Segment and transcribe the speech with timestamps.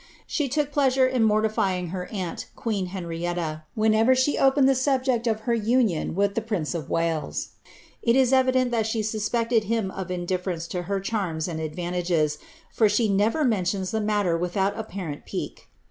[0.25, 5.27] She took pleasure in mor tifying her aunt, queen Henrietui, whenever she opened the subject
[5.27, 7.49] of her union with the prince of Wales;
[8.01, 12.39] it is evident that she suspected bin of indiflerence to her cliarms and advantages,
[12.71, 15.67] for she never mentions the matter without apparent pique.